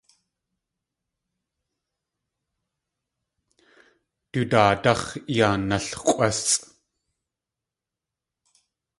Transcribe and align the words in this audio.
Du 4.31 4.39
daadáx̲ 4.51 5.01
yaa 5.35 5.55
nalx̲ʼwásʼ. 5.69 6.61